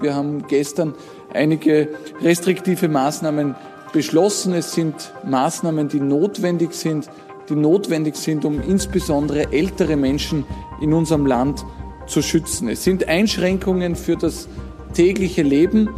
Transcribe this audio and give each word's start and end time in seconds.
Wir 0.00 0.14
haben 0.14 0.46
gestern 0.46 0.94
einige 1.32 1.88
restriktive 2.22 2.88
Maßnahmen 2.88 3.54
beschlossen. 3.92 4.54
Es 4.54 4.72
sind 4.72 5.12
Maßnahmen, 5.24 5.88
die 5.88 6.00
notwendig 6.00 6.72
sind, 6.74 7.10
die 7.48 7.56
notwendig 7.56 8.16
sind, 8.16 8.44
um 8.44 8.60
insbesondere 8.60 9.52
ältere 9.52 9.96
Menschen 9.96 10.44
in 10.80 10.92
unserem 10.92 11.26
Land 11.26 11.64
zu 12.06 12.22
schützen. 12.22 12.68
Es 12.68 12.84
sind 12.84 13.08
Einschränkungen 13.08 13.96
für 13.96 14.16
das 14.16 14.48
tägliche 14.94 15.42
Leben 15.42 15.90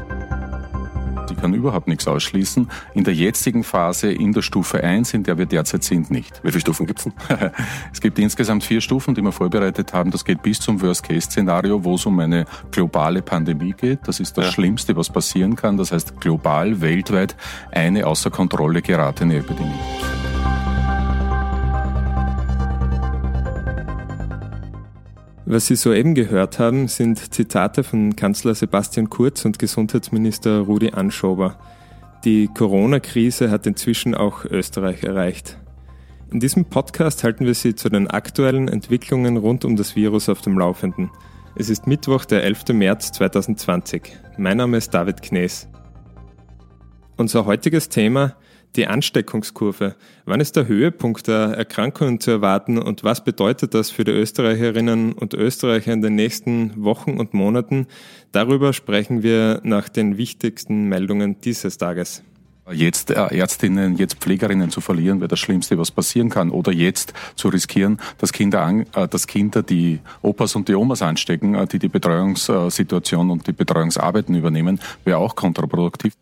kann 1.36 1.54
überhaupt 1.54 1.88
nichts 1.88 2.06
ausschließen. 2.06 2.68
In 2.94 3.04
der 3.04 3.14
jetzigen 3.14 3.64
Phase, 3.64 4.10
in 4.10 4.32
der 4.32 4.42
Stufe 4.42 4.82
1, 4.82 5.14
in 5.14 5.22
der 5.22 5.38
wir 5.38 5.46
derzeit 5.46 5.84
sind, 5.84 6.10
nicht. 6.10 6.40
Wie 6.42 6.50
viele 6.50 6.60
Stufen 6.60 6.86
gibt's 6.86 7.04
denn? 7.04 7.12
es 7.92 8.00
gibt 8.00 8.18
insgesamt 8.18 8.64
vier 8.64 8.80
Stufen, 8.80 9.14
die 9.14 9.22
wir 9.22 9.32
vorbereitet 9.32 9.92
haben. 9.92 10.10
Das 10.10 10.24
geht 10.24 10.42
bis 10.42 10.60
zum 10.60 10.80
Worst-Case-Szenario, 10.80 11.84
wo 11.84 11.94
es 11.94 12.06
um 12.06 12.18
eine 12.18 12.44
globale 12.70 13.22
Pandemie 13.22 13.74
geht. 13.76 14.00
Das 14.04 14.20
ist 14.20 14.36
das 14.38 14.46
ja. 14.46 14.52
Schlimmste, 14.52 14.96
was 14.96 15.10
passieren 15.10 15.56
kann. 15.56 15.76
Das 15.76 15.92
heißt, 15.92 16.20
global, 16.20 16.80
weltweit 16.80 17.36
eine 17.72 18.06
außer 18.06 18.30
Kontrolle 18.30 18.82
geratene 18.82 19.36
Epidemie. 19.36 20.39
Was 25.52 25.66
Sie 25.66 25.74
soeben 25.74 26.14
gehört 26.14 26.60
haben, 26.60 26.86
sind 26.86 27.34
Zitate 27.34 27.82
von 27.82 28.14
Kanzler 28.14 28.54
Sebastian 28.54 29.10
Kurz 29.10 29.44
und 29.44 29.58
Gesundheitsminister 29.58 30.60
Rudi 30.60 30.90
Anschober. 30.90 31.58
Die 32.24 32.46
Corona-Krise 32.46 33.50
hat 33.50 33.66
inzwischen 33.66 34.14
auch 34.14 34.44
Österreich 34.44 35.02
erreicht. 35.02 35.58
In 36.30 36.38
diesem 36.38 36.66
Podcast 36.66 37.24
halten 37.24 37.46
wir 37.46 37.54
Sie 37.54 37.74
zu 37.74 37.88
den 37.88 38.06
aktuellen 38.06 38.68
Entwicklungen 38.68 39.38
rund 39.38 39.64
um 39.64 39.74
das 39.74 39.96
Virus 39.96 40.28
auf 40.28 40.40
dem 40.40 40.56
Laufenden. 40.56 41.10
Es 41.56 41.68
ist 41.68 41.84
Mittwoch, 41.84 42.26
der 42.26 42.44
11. 42.44 42.68
März 42.68 43.10
2020. 43.10 44.02
Mein 44.38 44.58
Name 44.58 44.76
ist 44.76 44.94
David 44.94 45.20
Knees. 45.20 45.66
Unser 47.16 47.44
heutiges 47.44 47.88
Thema 47.88 48.36
die 48.76 48.86
Ansteckungskurve. 48.86 49.96
Wann 50.24 50.40
ist 50.40 50.56
der 50.56 50.68
Höhepunkt 50.68 51.26
der 51.26 51.54
Erkrankungen 51.56 52.20
zu 52.20 52.30
erwarten 52.30 52.78
und 52.78 53.02
was 53.04 53.24
bedeutet 53.24 53.74
das 53.74 53.90
für 53.90 54.04
die 54.04 54.12
Österreicherinnen 54.12 55.12
und 55.12 55.34
Österreicher 55.34 55.92
in 55.92 56.02
den 56.02 56.14
nächsten 56.14 56.84
Wochen 56.84 57.18
und 57.18 57.34
Monaten? 57.34 57.86
Darüber 58.32 58.72
sprechen 58.72 59.22
wir 59.22 59.60
nach 59.64 59.88
den 59.88 60.18
wichtigsten 60.18 60.84
Meldungen 60.84 61.40
dieses 61.40 61.78
Tages. 61.78 62.22
Jetzt 62.72 63.10
äh, 63.10 63.14
Ärztinnen, 63.14 63.96
jetzt 63.96 64.16
Pflegerinnen 64.16 64.70
zu 64.70 64.80
verlieren, 64.80 65.20
wäre 65.20 65.28
das 65.28 65.40
Schlimmste, 65.40 65.76
was 65.78 65.90
passieren 65.90 66.28
kann. 66.28 66.50
Oder 66.50 66.72
jetzt 66.72 67.12
zu 67.34 67.48
riskieren, 67.48 67.98
dass 68.18 68.32
Kinder, 68.32 68.84
äh, 68.94 69.08
dass 69.08 69.26
Kinder 69.26 69.62
die 69.62 69.98
Opas 70.22 70.54
und 70.54 70.68
die 70.68 70.74
Omas 70.74 71.02
anstecken, 71.02 71.54
äh, 71.54 71.66
die 71.66 71.78
die 71.78 71.88
Betreuungssituation 71.88 73.30
und 73.30 73.46
die 73.46 73.52
Betreuungsarbeiten 73.52 74.34
übernehmen, 74.36 74.78
wäre 75.04 75.18
auch 75.18 75.34
kontraproduktiv. 75.34 76.14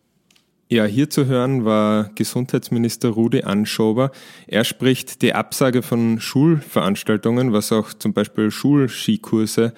Ja, 0.71 0.85
hier 0.85 1.09
zu 1.09 1.25
hören 1.25 1.65
war 1.65 2.11
Gesundheitsminister 2.13 3.09
Rudi 3.09 3.41
Anschober. 3.41 4.11
Er 4.45 4.63
spricht 4.63 5.23
die 5.23 5.33
Absage 5.33 5.81
von 5.81 6.19
Schulveranstaltungen, 6.19 7.53
was 7.53 7.71
auch 7.71 7.91
zum 7.91 8.13
Beispiel 8.13 8.51
Schulskikurse 8.51 9.73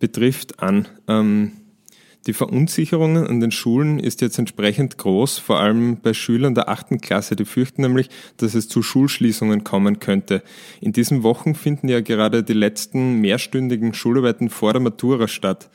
betrifft, 0.00 0.60
an. 0.60 0.88
Ähm, 1.06 1.52
die 2.26 2.32
Verunsicherung 2.32 3.18
an 3.18 3.38
den 3.38 3.52
Schulen 3.52 4.00
ist 4.00 4.20
jetzt 4.20 4.36
entsprechend 4.36 4.98
groß, 4.98 5.38
vor 5.38 5.60
allem 5.60 5.98
bei 6.00 6.12
Schülern 6.12 6.56
der 6.56 6.68
achten 6.68 7.00
Klasse. 7.00 7.36
Die 7.36 7.44
fürchten 7.44 7.82
nämlich, 7.82 8.08
dass 8.38 8.54
es 8.54 8.68
zu 8.68 8.82
Schulschließungen 8.82 9.62
kommen 9.62 10.00
könnte. 10.00 10.42
In 10.80 10.92
diesen 10.92 11.22
Wochen 11.22 11.54
finden 11.54 11.86
ja 11.86 12.00
gerade 12.00 12.42
die 12.42 12.52
letzten 12.52 13.20
mehrstündigen 13.20 13.94
Schularbeiten 13.94 14.50
vor 14.50 14.72
der 14.72 14.82
Matura 14.82 15.28
statt. 15.28 15.70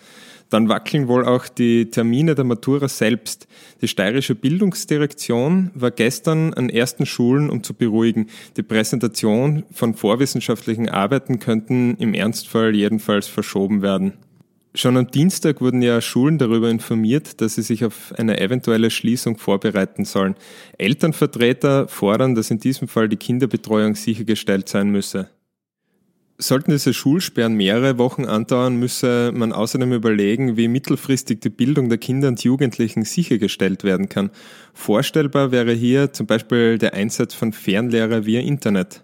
Dann 0.49 0.69
wackeln 0.69 1.07
wohl 1.07 1.25
auch 1.25 1.47
die 1.47 1.89
Termine 1.89 2.35
der 2.35 2.45
Matura 2.45 2.87
selbst. 2.87 3.47
Die 3.81 3.87
steirische 3.87 4.35
Bildungsdirektion 4.35 5.71
war 5.73 5.91
gestern 5.91 6.53
an 6.53 6.69
ersten 6.69 7.05
Schulen, 7.05 7.49
um 7.49 7.63
zu 7.63 7.73
beruhigen. 7.73 8.27
Die 8.55 8.63
Präsentation 8.63 9.63
von 9.71 9.93
vorwissenschaftlichen 9.93 10.89
Arbeiten 10.89 11.39
könnten 11.39 11.95
im 11.97 12.13
Ernstfall 12.13 12.75
jedenfalls 12.75 13.27
verschoben 13.27 13.81
werden. 13.81 14.13
Schon 14.77 14.95
am 14.95 15.09
Dienstag 15.09 15.59
wurden 15.59 15.81
ja 15.81 16.01
Schulen 16.01 16.37
darüber 16.37 16.69
informiert, 16.69 17.41
dass 17.41 17.55
sie 17.55 17.63
sich 17.63 17.83
auf 17.83 18.13
eine 18.15 18.39
eventuelle 18.39 18.91
Schließung 18.91 19.37
vorbereiten 19.37 20.05
sollen. 20.05 20.35
Elternvertreter 20.77 21.87
fordern, 21.87 22.35
dass 22.35 22.51
in 22.51 22.59
diesem 22.59 22.87
Fall 22.87 23.09
die 23.09 23.17
Kinderbetreuung 23.17 23.95
sichergestellt 23.95 24.69
sein 24.69 24.89
müsse. 24.89 25.29
Sollten 26.39 26.69
diese 26.69 26.93
Schulsperren 26.93 27.55
mehrere 27.55 27.97
Wochen 27.97 28.25
andauern, 28.25 28.75
müsse 28.75 29.31
man 29.33 29.51
außerdem 29.51 29.91
überlegen, 29.91 30.55
wie 30.55 30.67
mittelfristig 30.67 31.41
die 31.41 31.49
Bildung 31.49 31.89
der 31.89 31.97
Kinder 31.97 32.27
und 32.27 32.43
Jugendlichen 32.43 33.05
sichergestellt 33.05 33.83
werden 33.83 34.07
kann. 34.07 34.29
Vorstellbar 34.71 35.51
wäre 35.51 35.73
hier 35.73 36.13
zum 36.13 36.27
Beispiel 36.27 36.77
der 36.77 36.93
Einsatz 36.93 37.33
von 37.33 37.53
Fernlehrer 37.53 38.27
via 38.27 38.41
Internet. 38.41 39.01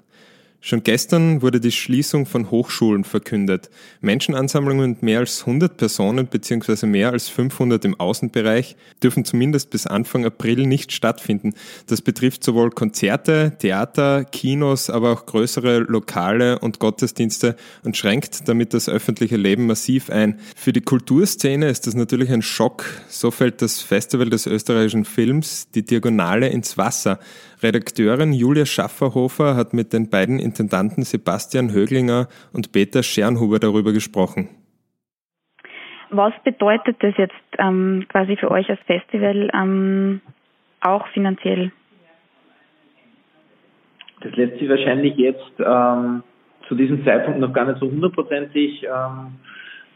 Schon 0.66 0.82
gestern 0.82 1.42
wurde 1.42 1.60
die 1.60 1.74
Schließung 1.74 2.26
von 2.26 2.50
Hochschulen 2.50 3.04
verkündet. 3.04 3.70
Menschenansammlungen 4.00 4.92
mit 4.92 5.04
mehr 5.04 5.20
als 5.20 5.42
100 5.42 5.76
Personen 5.76 6.28
bzw. 6.28 6.86
mehr 6.86 7.12
als 7.12 7.28
500 7.28 7.84
im 7.84 8.00
Außenbereich 8.00 8.78
dürfen 9.04 9.26
zumindest 9.26 9.72
bis 9.72 9.88
Anfang 9.88 10.26
April 10.26 10.66
nicht 10.66 10.94
stattfinden. 10.94 11.54
Das 11.88 12.02
betrifft 12.02 12.46
sowohl 12.46 12.70
Konzerte, 12.70 13.58
Theater, 13.60 14.24
Kinos, 14.24 14.90
aber 14.90 15.12
auch 15.12 15.26
größere 15.26 15.80
Lokale 15.80 16.60
und 16.60 16.80
Gottesdienste 16.80 17.58
und 17.84 17.98
schränkt 17.98 18.48
damit 18.48 18.74
das 18.74 18.88
öffentliche 18.88 19.36
Leben 19.36 19.66
massiv 19.66 20.10
ein. 20.10 20.40
Für 20.56 20.72
die 20.72 20.80
Kulturszene 20.80 21.68
ist 21.68 21.88
das 21.88 21.94
natürlich 21.94 22.32
ein 22.32 22.42
Schock. 22.42 22.86
So 23.10 23.32
fällt 23.32 23.62
das 23.62 23.82
Festival 23.82 24.30
des 24.30 24.46
österreichischen 24.46 25.04
Films, 25.04 25.68
die 25.76 25.84
Diagonale, 25.84 26.48
ins 26.48 26.78
Wasser. 26.78 27.20
Redakteurin 27.64 28.34
Julia 28.34 28.66
Schafferhofer 28.66 29.56
hat 29.56 29.74
mit 29.74 29.94
den 29.94 30.10
beiden 30.10 30.40
Intendanten 30.40 31.04
Sebastian 31.04 31.72
Höglinger 31.72 32.28
und 32.54 32.74
Peter 32.74 33.02
Schernhuber 33.04 33.60
darüber 33.60 33.94
gesprochen. 33.94 34.50
Was 36.10 36.34
bedeutet 36.44 36.98
das 37.00 37.16
jetzt 37.18 37.34
ähm, 37.58 38.06
quasi 38.10 38.36
für 38.36 38.52
euch 38.52 38.70
als 38.70 38.80
Festival 38.82 39.50
ähm, 39.54 40.22
auch 40.82 41.08
finanziell? 41.08 41.72
Das 44.22 44.36
lässt 44.36 44.60
sich 44.60 44.70
wahrscheinlich 44.70 45.16
jetzt 45.18 45.54
ähm, 45.60 46.24
zu 46.68 46.76
diesem 46.76 47.04
Zeitpunkt 47.04 47.40
noch 47.40 47.52
gar 47.52 47.66
nicht 47.66 47.80
so 47.80 47.90
hundertprozentig 47.90 48.84
ähm, 48.84 49.40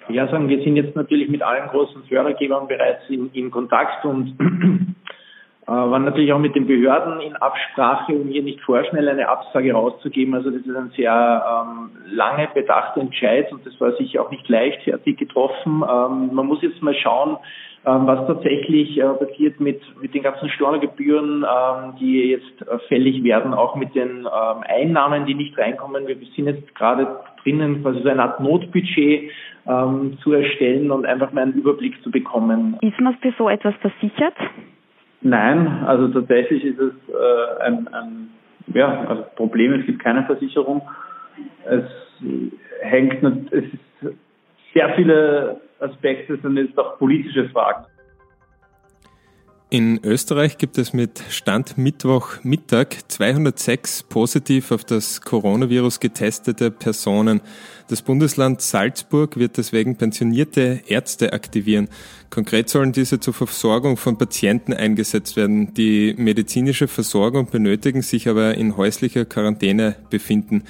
ja 0.09 0.27
sagen. 0.27 0.49
Wir 0.49 0.63
sind 0.63 0.75
jetzt 0.75 0.95
natürlich 0.95 1.29
mit 1.29 1.41
allen 1.41 1.69
großen 1.69 2.03
Fördergebern 2.05 2.67
bereits 2.67 3.09
in, 3.09 3.29
in 3.33 3.51
Kontakt 3.51 4.05
und 4.05 4.35
waren 5.67 6.05
natürlich 6.05 6.31
auch 6.31 6.39
mit 6.39 6.55
den 6.55 6.65
Behörden 6.65 7.19
in 7.19 7.35
Absprache, 7.35 8.13
um 8.13 8.29
hier 8.29 8.41
nicht 8.41 8.61
vorschnell 8.61 9.09
eine 9.09 9.27
Absage 9.27 9.73
rauszugeben. 9.73 10.33
Also 10.33 10.49
das 10.49 10.61
ist 10.61 10.75
ein 10.75 10.91
sehr 10.95 11.65
ähm, 11.67 11.91
lange 12.09 12.47
bedachter 12.53 13.01
Entscheid 13.01 13.51
und 13.51 13.65
das 13.65 13.79
war 13.81 13.91
sicher 13.93 14.21
auch 14.21 14.31
nicht 14.31 14.47
leichtfertig 14.47 15.17
getroffen. 15.17 15.83
Ähm, 15.83 16.33
man 16.33 16.45
muss 16.45 16.61
jetzt 16.61 16.81
mal 16.81 16.95
schauen, 16.95 17.37
ähm, 17.87 18.05
was 18.05 18.27
tatsächlich 18.27 18.97
äh, 18.97 19.03
passiert 19.13 19.59
mit, 19.59 19.81
mit 20.01 20.13
den 20.13 20.23
ganzen 20.23 20.49
Steuergebühren, 20.49 21.45
ähm, 21.45 21.93
die 21.99 22.31
jetzt 22.31 22.61
äh, 22.61 22.79
fällig 22.87 23.23
werden, 23.23 23.53
auch 23.53 23.75
mit 23.75 23.95
den 23.95 24.25
ähm, 24.25 24.63
Einnahmen, 24.67 25.25
die 25.25 25.35
nicht 25.35 25.57
reinkommen. 25.57 26.05
Wir 26.07 26.17
sind 26.35 26.47
jetzt 26.47 26.75
gerade 26.75 27.19
drinnen, 27.43 27.81
quasi 27.81 28.01
so 28.01 28.09
eine 28.09 28.23
Art 28.23 28.39
Notbudget 28.41 29.31
ähm, 29.67 30.17
zu 30.21 30.33
erstellen 30.33 30.91
und 30.91 31.05
einfach 31.05 31.31
mal 31.31 31.43
einen 31.43 31.53
Überblick 31.53 32.01
zu 32.03 32.11
bekommen. 32.11 32.77
Ist 32.81 32.99
man 32.99 33.15
für 33.17 33.33
so 33.37 33.47
etwas 33.47 33.75
versichert? 33.75 34.35
Nein, 35.21 35.67
also 35.85 36.07
tatsächlich 36.09 36.63
ist 36.63 36.79
es 36.79 36.93
äh, 37.09 37.61
ein, 37.63 37.87
ein 37.87 38.29
ja, 38.73 39.05
also 39.07 39.25
Problem, 39.35 39.73
es 39.73 39.85
gibt 39.85 40.03
keine 40.03 40.23
Versicherung. 40.25 40.81
Es 41.65 41.83
hängt, 42.81 43.23
es 43.51 43.63
ist 43.63 44.15
sehr 44.73 44.93
viele 44.95 45.61
Aspekte 45.79 46.37
sind 46.37 46.57
jetzt 46.57 46.77
auch 46.77 46.97
politische 46.97 47.49
Fragen. 47.49 47.85
In 49.69 49.99
Österreich 50.01 50.57
gibt 50.57 50.77
es 50.77 50.93
mit 50.93 51.21
Stand 51.29 51.77
Mittwoch 51.77 52.41
Mittag 52.41 53.11
206 53.11 54.03
positiv 54.03 54.71
auf 54.71 54.85
das 54.85 55.19
Coronavirus 55.19 55.99
getestete 55.99 56.71
Personen. 56.71 57.41
Das 57.89 58.01
Bundesland 58.01 58.61
Salzburg 58.61 59.35
wird 59.35 59.57
deswegen 59.57 59.97
pensionierte 59.97 60.83
Ärzte 60.87 61.33
aktivieren. 61.33 61.89
Konkret 62.29 62.69
sollen 62.69 62.93
diese 62.93 63.19
zur 63.19 63.33
Versorgung 63.33 63.97
von 63.97 64.17
Patienten 64.17 64.73
eingesetzt 64.73 65.35
werden, 65.35 65.73
die 65.73 66.15
medizinische 66.17 66.87
Versorgung 66.87 67.49
benötigen, 67.49 68.01
sich 68.01 68.29
aber 68.29 68.55
in 68.55 68.77
häuslicher 68.77 69.25
Quarantäne 69.25 69.97
befinden. 70.09 70.63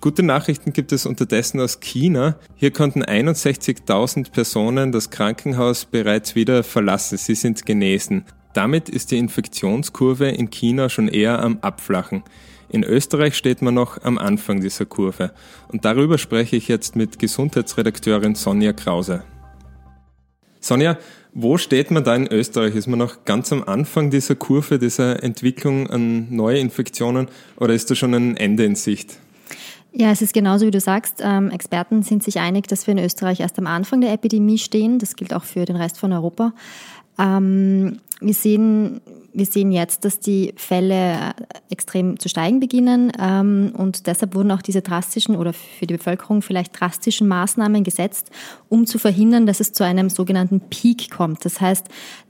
Gute 0.00 0.22
Nachrichten 0.22 0.72
gibt 0.72 0.92
es 0.92 1.06
unterdessen 1.06 1.58
aus 1.58 1.80
China. 1.80 2.36
Hier 2.54 2.70
konnten 2.70 3.02
61.000 3.02 4.30
Personen 4.30 4.92
das 4.92 5.10
Krankenhaus 5.10 5.86
bereits 5.86 6.36
wieder 6.36 6.62
verlassen. 6.62 7.18
Sie 7.18 7.34
sind 7.34 7.66
genesen. 7.66 8.24
Damit 8.54 8.88
ist 8.88 9.10
die 9.10 9.18
Infektionskurve 9.18 10.28
in 10.28 10.50
China 10.50 10.88
schon 10.88 11.08
eher 11.08 11.42
am 11.42 11.58
Abflachen. 11.62 12.22
In 12.68 12.84
Österreich 12.84 13.36
steht 13.36 13.60
man 13.60 13.74
noch 13.74 14.00
am 14.04 14.18
Anfang 14.18 14.60
dieser 14.60 14.86
Kurve. 14.86 15.32
Und 15.66 15.84
darüber 15.84 16.16
spreche 16.16 16.54
ich 16.54 16.68
jetzt 16.68 16.94
mit 16.94 17.18
Gesundheitsredakteurin 17.18 18.36
Sonja 18.36 18.72
Krause. 18.74 19.24
Sonja, 20.60 20.96
wo 21.34 21.58
steht 21.58 21.90
man 21.90 22.04
da 22.04 22.14
in 22.14 22.28
Österreich? 22.28 22.76
Ist 22.76 22.86
man 22.86 23.00
noch 23.00 23.24
ganz 23.24 23.52
am 23.52 23.64
Anfang 23.64 24.10
dieser 24.10 24.36
Kurve, 24.36 24.78
dieser 24.78 25.24
Entwicklung 25.24 25.90
an 25.90 26.32
neue 26.32 26.58
Infektionen 26.58 27.26
oder 27.56 27.74
ist 27.74 27.90
da 27.90 27.96
schon 27.96 28.14
ein 28.14 28.36
Ende 28.36 28.64
in 28.64 28.76
Sicht? 28.76 29.18
Ja, 29.92 30.10
es 30.10 30.22
ist 30.22 30.34
genauso 30.34 30.66
wie 30.66 30.70
du 30.70 30.80
sagst. 30.80 31.20
Ähm, 31.24 31.50
Experten 31.50 32.02
sind 32.02 32.22
sich 32.22 32.38
einig, 32.38 32.66
dass 32.68 32.86
wir 32.86 32.92
in 32.92 33.02
Österreich 33.02 33.40
erst 33.40 33.58
am 33.58 33.66
Anfang 33.66 34.00
der 34.00 34.12
Epidemie 34.12 34.58
stehen. 34.58 34.98
Das 34.98 35.16
gilt 35.16 35.32
auch 35.32 35.44
für 35.44 35.64
den 35.64 35.76
Rest 35.76 35.98
von 35.98 36.12
Europa. 36.12 36.52
Ähm, 37.18 38.00
wir 38.20 38.34
sehen, 38.34 39.00
wir 39.32 39.46
sehen 39.46 39.70
jetzt, 39.70 40.04
dass 40.04 40.18
die 40.18 40.52
Fälle 40.56 41.34
extrem 41.70 42.18
zu 42.18 42.28
steigen 42.28 42.60
beginnen 42.60 43.12
ähm, 43.18 43.72
und 43.76 44.06
deshalb 44.06 44.34
wurden 44.34 44.50
auch 44.50 44.62
diese 44.62 44.82
drastischen 44.82 45.36
oder 45.36 45.52
für 45.52 45.86
die 45.86 45.96
Bevölkerung 45.96 46.42
vielleicht 46.42 46.78
drastischen 46.78 47.28
Maßnahmen 47.28 47.84
gesetzt, 47.84 48.30
um 48.68 48.86
zu 48.86 48.98
verhindern, 48.98 49.46
dass 49.46 49.60
es 49.60 49.72
zu 49.72 49.84
einem 49.84 50.10
sogenannten 50.10 50.60
Peak 50.60 51.10
kommt. 51.10 51.44
Das 51.44 51.60
heißt, 51.60 51.86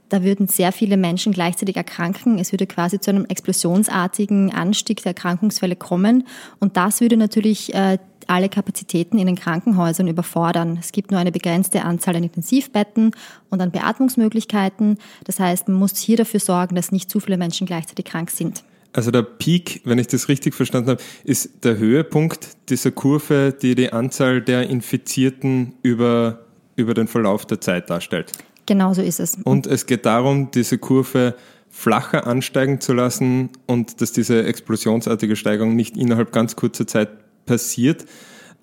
da 0.09 0.23
würden 0.23 0.47
sehr 0.47 0.71
viele 0.71 0.97
Menschen 0.97 1.31
gleichzeitig 1.31 1.77
erkranken. 1.77 2.39
Es 2.39 2.51
würde 2.51 2.67
quasi 2.67 2.99
zu 2.99 3.11
einem 3.11 3.25
explosionsartigen 3.25 4.51
Anstieg 4.51 5.03
der 5.03 5.11
Erkrankungsfälle 5.11 5.75
kommen. 5.75 6.27
Und 6.59 6.77
das 6.77 6.99
würde 6.99 7.15
natürlich 7.15 7.73
äh, 7.73 7.99
alle 8.27 8.49
Kapazitäten 8.49 9.17
in 9.17 9.27
den 9.27 9.35
Krankenhäusern 9.35 10.07
überfordern. 10.07 10.77
Es 10.79 10.91
gibt 10.91 11.11
nur 11.11 11.19
eine 11.19 11.31
begrenzte 11.31 11.83
Anzahl 11.83 12.15
an 12.15 12.23
Intensivbetten 12.23 13.11
und 13.49 13.61
an 13.61 13.71
Beatmungsmöglichkeiten. 13.71 14.97
Das 15.23 15.39
heißt, 15.39 15.67
man 15.67 15.77
muss 15.77 15.97
hier 15.97 16.17
dafür 16.17 16.39
sorgen, 16.39 16.75
dass 16.75 16.91
nicht 16.91 17.09
zu 17.09 17.19
viele 17.19 17.37
Menschen 17.37 17.65
gleichzeitig 17.65 18.05
krank 18.05 18.29
sind. 18.29 18.63
Also 18.93 19.11
der 19.11 19.21
Peak, 19.21 19.81
wenn 19.85 19.99
ich 19.99 20.07
das 20.07 20.29
richtig 20.29 20.55
verstanden 20.55 20.89
habe, 20.89 21.01
ist 21.23 21.63
der 21.63 21.77
Höhepunkt 21.77 22.49
dieser 22.69 22.91
Kurve, 22.91 23.55
die 23.59 23.75
die 23.75 23.93
Anzahl 23.93 24.41
der 24.41 24.67
Infizierten 24.69 25.73
über, 25.83 26.39
über 26.75 26.95
den 26.95 27.07
Verlauf 27.07 27.45
der 27.45 27.61
Zeit 27.61 27.89
darstellt. 27.89 28.31
Genau 28.69 28.93
so 28.93 29.01
ist 29.01 29.19
es. 29.19 29.35
Und 29.45 29.65
es 29.65 29.87
geht 29.87 30.05
darum, 30.05 30.51
diese 30.51 30.77
Kurve 30.77 31.33
flacher 31.69 32.27
ansteigen 32.27 32.79
zu 32.79 32.93
lassen 32.93 33.49
und 33.65 33.99
dass 33.99 34.11
diese 34.11 34.43
explosionsartige 34.43 35.35
Steigerung 35.35 35.75
nicht 35.75 35.97
innerhalb 35.97 36.31
ganz 36.31 36.55
kurzer 36.55 36.85
Zeit 36.85 37.09
passiert, 37.47 38.05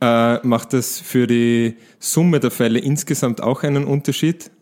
äh, 0.00 0.46
macht 0.46 0.74
das 0.74 1.00
für 1.00 1.26
die 1.26 1.74
Summe 1.98 2.38
der 2.38 2.52
Fälle 2.52 2.78
insgesamt 2.78 3.42
auch 3.42 3.64
einen 3.64 3.84
Unterschied? 3.84 4.52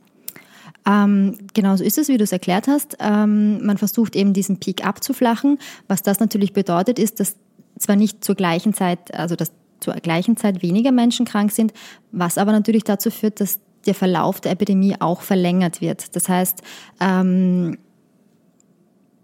Ähm, 0.87 1.37
genau 1.53 1.77
so 1.77 1.85
ist 1.85 1.99
es, 1.99 2.09
wie 2.09 2.17
du 2.17 2.25
es 2.25 2.33
erklärt 2.33 2.67
hast. 2.67 2.97
Ähm, 3.01 3.67
man 3.67 3.77
versucht 3.77 4.17
eben 4.17 4.33
diesen 4.33 4.61
Peak 4.61 4.87
abzuflachen. 4.87 5.59
Was 5.89 6.03
das 6.03 6.21
natürlich 6.21 6.55
bedeutet, 6.55 6.99
ist, 6.99 7.21
dass 7.21 7.37
zwar 7.79 7.97
nicht 7.97 8.25
zur 8.25 8.35
gleichen 8.35 8.73
Zeit, 8.73 9.13
also 9.13 9.37
dass 9.37 9.53
zur 9.81 9.93
gleichen 9.97 10.39
Zeit 10.39 10.63
weniger 10.63 10.91
Menschen 10.91 11.27
krank 11.27 11.53
sind, 11.53 11.75
was 12.13 12.39
aber 12.39 12.53
natürlich 12.53 12.85
dazu 12.85 13.11
führt, 13.11 13.43
dass 13.43 13.61
der 13.85 13.95
Verlauf 13.95 14.41
der 14.41 14.53
Epidemie 14.53 14.97
auch 14.99 15.23
verlängert 15.23 15.81
wird. 15.81 16.17
Das 16.17 16.29
heißt, 16.29 16.63
ähm, 17.01 17.79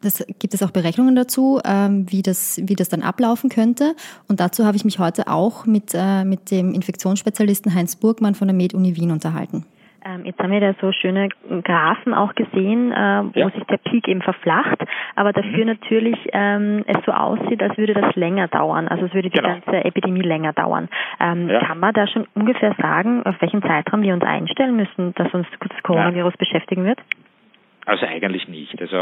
das 0.03 0.25
gibt 0.39 0.55
es 0.55 0.63
auch 0.63 0.71
Berechnungen 0.71 1.15
dazu, 1.15 1.61
ähm, 1.65 2.11
wie, 2.11 2.23
das, 2.23 2.59
wie 2.63 2.75
das 2.75 2.89
dann 2.89 3.03
ablaufen 3.03 3.51
könnte. 3.51 3.95
Und 4.29 4.41
dazu 4.41 4.65
habe 4.65 4.77
ich 4.77 4.85
mich 4.85 4.99
heute 4.99 5.29
auch 5.29 5.67
mit, 5.67 5.91
äh, 5.95 6.25
mit 6.25 6.51
dem 6.51 6.73
Infektionsspezialisten 6.73 7.75
Heinz 7.75 7.97
Burgmann 7.97 8.35
von 8.35 8.49
der 8.49 8.57
Med-Uni 8.57 8.97
Wien 8.97 9.11
unterhalten. 9.11 9.67
Ähm, 10.05 10.25
jetzt 10.25 10.39
haben 10.39 10.51
wir 10.51 10.61
da 10.61 10.75
so 10.81 10.93
schöne 10.93 11.29
Graphen 11.63 12.15
auch 12.15 12.35
gesehen, 12.35 12.91
äh, 12.91 13.23
wo 13.35 13.39
ja. 13.39 13.51
sich 13.51 13.65
der 13.65 13.77
Peak 13.77 14.09
eben 14.09 14.23
verflacht, 14.23 14.79
aber 15.15 15.33
dafür 15.33 15.65
mhm. 15.65 15.67
natürlich 15.67 16.19
ähm, 16.33 16.85
es 16.87 16.97
so 17.05 17.13
aussieht, 17.13 17.63
als 17.63 17.77
würde 17.77 17.93
das 17.93 18.15
länger 18.17 18.49
dauern, 18.49 18.89
also 18.89 19.05
es 19.07 19.15
würde 19.15 19.29
die 19.29 19.39
genau. 19.39 19.61
ganze 19.61 19.85
Epidemie 19.85 20.23
länger 20.23 20.55
dauern. 20.55 20.89
Ähm, 21.21 21.51
ja. 21.51 21.61
Kann 21.61 21.81
man 21.81 21.93
da 21.93 22.07
schon 22.07 22.27
ungefähr 22.35 22.75
sagen, 22.81 23.25
auf 23.27 23.41
welchen 23.41 23.63
Zeitraum 23.63 24.03
wir 24.03 24.15
uns 24.15 24.25
einstellen 24.25 24.77
müssen, 24.77 25.15
dass 25.15 25.33
uns 25.35 25.47
das 25.61 25.83
Coronavirus 25.83 26.33
ja. 26.33 26.39
beschäftigen 26.39 26.85
wird? 26.85 26.99
Also 27.87 28.07
eigentlich 28.07 28.47
nicht. 28.49 28.81
Also, 28.81 28.97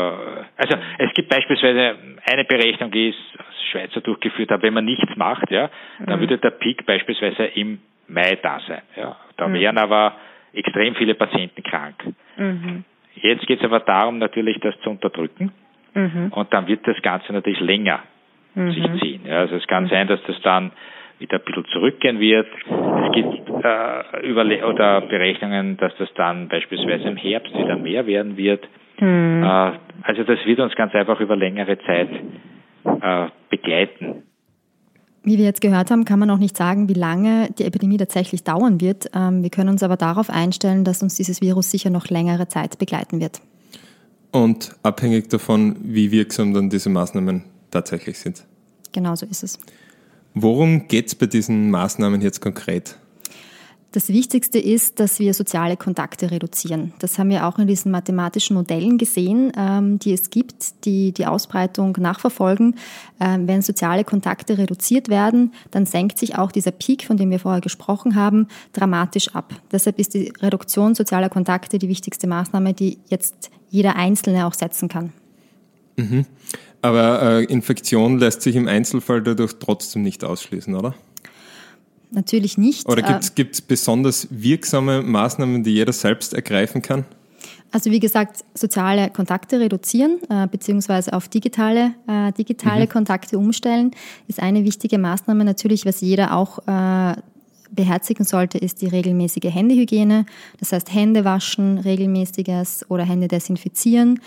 also 0.57 0.79
es 0.99 1.13
gibt 1.15 1.29
beispielsweise 1.29 1.97
eine 2.25 2.45
Berechnung, 2.45 2.91
die 2.91 3.11
ist 3.11 3.39
aus 3.39 3.65
Schweizer 3.71 4.01
durchgeführt 4.01 4.51
hat, 4.51 4.63
wenn 4.63 4.75
man 4.75 4.85
nichts 4.85 5.15
macht, 5.17 5.51
ja, 5.51 5.69
dann 6.05 6.17
mhm. 6.17 6.23
würde 6.23 6.39
der 6.39 6.51
Peak 6.51 6.87
beispielsweise 6.87 7.45
im 7.45 7.81
Mai 8.09 8.39
da 8.43 8.59
sein. 8.67 8.83
Ja. 8.97 9.17
Da 9.37 9.49
mhm. 9.49 9.55
wären 9.55 9.79
aber 9.79 10.15
extrem 10.59 10.95
viele 10.95 11.15
Patienten 11.15 11.63
krank. 11.63 11.95
Mhm. 12.37 12.85
Jetzt 13.15 13.47
geht 13.47 13.61
es 13.61 13.65
aber 13.65 13.81
darum, 13.81 14.19
natürlich 14.19 14.59
das 14.61 14.79
zu 14.81 14.91
unterdrücken. 14.91 15.53
Mhm. 15.95 16.33
Und 16.33 16.53
dann 16.53 16.67
wird 16.67 16.87
das 16.87 17.01
Ganze 17.03 17.33
natürlich 17.33 17.61
länger 17.61 18.01
mhm. 18.55 18.73
sich 18.73 19.01
ziehen. 19.01 19.23
Ja. 19.25 19.41
Also 19.41 19.57
es 19.57 19.67
kann 19.67 19.89
sein, 19.89 20.07
dass 20.07 20.23
das 20.27 20.41
dann 20.43 20.73
wieder 21.19 21.39
ein 21.39 21.45
bisschen 21.45 21.65
zurückgehen 21.73 22.21
wird. 22.21 22.47
Es 22.47 23.13
gibt 23.13 23.65
äh, 23.65 24.27
Überle 24.27 24.67
oder 24.67 25.01
Berechnungen, 25.01 25.77
dass 25.77 25.97
das 25.97 26.13
dann 26.15 26.49
beispielsweise 26.49 27.09
im 27.09 27.17
Herbst 27.17 27.53
wieder 27.57 27.77
mehr 27.77 28.07
werden 28.07 28.37
wird. 28.37 28.69
Mhm. 29.01 29.43
Äh, 29.43 29.73
also 30.03 30.23
das 30.25 30.45
wird 30.45 30.61
uns 30.61 30.75
ganz 30.77 30.95
einfach 30.95 31.19
über 31.21 31.37
längere 31.37 31.79
Zeit 31.81 32.09
äh, 32.85 33.27
begleiten. 33.51 34.25
Wie 35.29 35.37
wir 35.37 35.45
jetzt 35.45 35.61
gehört 35.61 35.91
haben, 35.91 36.07
kann 36.07 36.19
man 36.19 36.31
auch 36.31 36.39
nicht 36.39 36.57
sagen, 36.57 36.89
wie 36.89 36.95
lange 36.95 37.51
die 37.59 37.65
Epidemie 37.65 37.99
tatsächlich 37.99 38.45
dauern 38.45 38.81
wird. 38.81 39.11
Ähm, 39.13 39.43
wir 39.43 39.51
können 39.51 39.69
uns 39.69 39.83
aber 39.83 39.99
darauf 39.99 40.31
einstellen, 40.31 40.85
dass 40.85 41.03
uns 41.03 41.17
dieses 41.17 41.43
Virus 41.43 41.71
sicher 41.71 41.91
noch 41.91 42.09
längere 42.09 42.49
Zeit 42.49 42.79
begleiten 42.79 43.21
wird. 43.21 43.43
Und 44.31 44.75
abhängig 44.83 45.29
davon, 45.29 45.77
wie 45.83 46.13
wirksam 46.13 46.55
dann 46.55 46.71
diese 46.71 46.89
Maßnahmen 46.89 47.43
tatsächlich 47.71 48.19
sind. 48.19 48.43
Genau 48.93 49.17
so 49.17 49.27
ist 49.27 49.43
es. 49.43 49.59
Worum 50.33 50.89
geht 50.89 51.09
es 51.09 51.15
bei 51.15 51.27
diesen 51.27 51.71
Maßnahmen 51.71 52.23
jetzt 52.23 52.41
konkret? 52.41 52.97
Das 53.93 54.11
Wichtigste 54.11 54.59
ist, 54.59 55.01
dass 55.01 55.19
wir 55.19 55.33
soziale 55.33 55.79
Kontakte 55.79 56.31
reduzieren. 56.31 56.93
Das 56.99 57.19
haben 57.19 57.31
wir 57.31 57.47
auch 57.47 57.59
in 57.59 57.67
diesen 57.67 57.91
mathematischen 57.91 58.55
Modellen 58.55 58.99
gesehen, 58.99 59.51
ähm, 59.57 59.99
die 59.99 60.13
es 60.13 60.29
gibt, 60.29 60.85
die 60.85 61.13
die 61.13 61.25
Ausbreitung 61.25 61.97
nachverfolgen. 61.99 62.75
Ähm, 63.19 63.49
wenn 63.49 63.63
soziale 63.63 64.05
Kontakte 64.05 64.59
reduziert 64.59 65.09
werden, 65.09 65.55
dann 65.71 65.87
senkt 65.87 66.19
sich 66.19 66.37
auch 66.37 66.53
dieser 66.53 66.71
Peak, 66.71 67.05
von 67.05 67.17
dem 67.17 67.31
wir 67.31 67.41
vorher 67.41 67.63
gesprochen 67.63 68.15
haben, 68.15 68.49
dramatisch 68.75 69.35
ab. 69.35 69.55
Deshalb 69.73 69.99
ist 69.99 70.13
die 70.13 70.35
Reduktion 70.39 70.95
sozialer 70.95 71.31
Kontakte 71.31 71.79
die 71.79 71.89
wichtigste 71.89 72.27
Maßnahme, 72.27 72.75
die 72.75 72.99
jetzt 73.09 73.51
jeder 73.71 73.97
Einzelne 73.97 74.47
auch 74.47 74.55
setzen 74.55 74.91
kann. 74.91 75.15
Mhm. 75.97 76.27
Aber 76.83 77.23
äh, 77.23 77.45
Infektion 77.45 78.19
lässt 78.19 78.43
sich 78.43 78.55
im 78.55 78.69
Einzelfall 78.69 79.23
dadurch 79.23 79.55
trotzdem 79.59 80.03
nicht 80.03 80.25
ausschließen, 80.25 80.75
oder? 80.75 80.95
Natürlich 82.11 82.57
nicht. 82.57 82.89
Oder 82.89 83.03
gibt 83.35 83.55
es 83.55 83.61
äh, 83.61 83.63
besonders 83.67 84.29
wirksame 84.31 85.03
Maßnahmen, 85.03 85.63
die 85.63 85.73
jeder 85.73 85.93
selbst 85.93 86.35
ergreifen 86.35 86.83
kann? 86.83 87.05
Also 87.71 87.91
wie 87.91 88.01
gesagt, 88.01 88.45
soziale 88.55 89.11
Kontakte 89.11 89.61
reduzieren 89.61 90.19
äh, 90.31 90.47
beziehungsweise 90.47 91.13
auf 91.13 91.29
digitale, 91.29 91.95
äh, 92.07 92.33
digitale 92.33 92.87
mhm. 92.87 92.89
Kontakte 92.89 93.39
umstellen 93.39 93.91
ist 94.27 94.41
eine 94.41 94.65
wichtige 94.65 94.99
Maßnahme. 94.99 95.45
Natürlich, 95.45 95.85
was 95.85 96.01
jeder 96.01 96.35
auch 96.35 96.61
äh, 96.67 97.17
beherzigen 97.71 98.25
sollte, 98.25 98.59
ist 98.59 98.83
die 98.83 98.89
regelmäßige 98.89 99.53
Händehygiene. 99.53 100.27
Das 100.59 100.73
heißt 100.73 100.93
Hände 100.93 101.25
waschen, 101.25 101.79
regelmäßiges 101.79 102.87
oder 102.89 103.05
Hände 103.05 103.29
desinfizieren. 103.29 104.21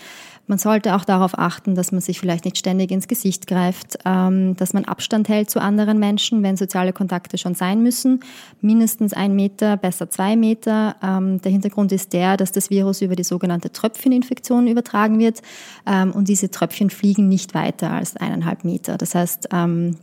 Man 0.48 0.58
sollte 0.58 0.96
auch 0.96 1.04
darauf 1.04 1.38
achten, 1.38 1.76
dass 1.76 1.92
man 1.92 2.00
sich 2.00 2.18
vielleicht 2.18 2.44
nicht 2.44 2.58
ständig 2.58 2.90
ins 2.90 3.06
Gesicht 3.06 3.46
greift, 3.46 3.98
ähm, 4.04 4.56
dass 4.56 4.72
man 4.72 4.84
Abstand 4.84 5.28
hält 5.28 5.48
zu 5.50 5.60
anderen 5.60 6.00
Menschen, 6.00 6.42
wenn 6.42 6.56
soziale 6.56 6.92
Kontakte 6.92 7.38
schon 7.38 7.54
sein 7.54 7.82
müssen. 7.82 8.20
Mindestens 8.60 9.12
ein 9.12 9.36
Meter, 9.36 9.76
besser 9.76 10.10
zwei 10.10 10.34
Meter. 10.34 10.96
Ähm, 11.02 11.40
der 11.40 11.52
Hintergrund 11.52 11.92
ist 11.92 12.12
der, 12.12 12.36
dass 12.36 12.50
das 12.50 12.70
Virus 12.70 13.02
über 13.02 13.14
die 13.14 13.22
sogenannte 13.22 13.70
Tröpfcheninfektion 13.70 14.66
übertragen 14.66 15.20
wird 15.20 15.42
ähm, 15.86 16.10
und 16.10 16.28
diese 16.28 16.50
Tröpfchen 16.50 16.90
fliegen 16.90 17.28
nicht 17.28 17.54
weiter 17.54 17.92
als 17.92 18.16
eineinhalb 18.16 18.64
Meter. 18.64 18.98
Das 18.98 19.14
heißt, 19.14 19.48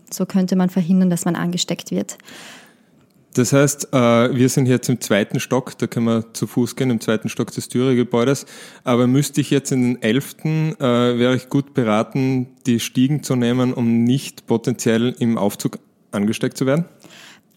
so 0.10 0.26
könnte 0.26 0.56
man 0.56 0.70
verhindern, 0.70 1.10
dass 1.10 1.26
man 1.26 1.36
angesteckt 1.36 1.92
wird. 1.92 2.18
Das 3.34 3.54
heißt, 3.54 3.94
äh, 3.94 4.36
wir 4.36 4.50
sind 4.50 4.68
jetzt 4.68 4.90
im 4.90 5.00
zweiten 5.02 5.40
Stock, 5.40 5.78
da 5.78 5.88
können 5.88 6.08
wir 6.08 6.34
zu 6.34 6.48
Fuß 6.48 6.76
gehen, 6.76 6.90
im 6.90 7.00
zweiten 7.00 7.30
Stock 7.30 7.52
des 7.52 7.70
Dürer-Gebäudes. 7.70 8.46
Aber 8.84 9.06
müsste 9.06 9.42
ich 9.42 9.52
jetzt 9.52 9.72
in 9.72 9.82
den 9.84 10.02
elften, 10.02 10.76
äh, 10.80 11.20
wäre 11.20 11.36
ich 11.36 11.50
gut 11.50 11.74
beraten, 11.74 12.48
die 12.66 12.80
Stiegen 12.80 13.22
zu 13.22 13.36
nehmen, 13.36 13.74
um 13.74 14.04
nicht 14.04 14.48
potenziell 14.48 15.16
im 15.20 15.38
Aufzug 15.38 15.78
angesteckt 16.12 16.58
zu 16.58 16.66
werden? 16.66 16.86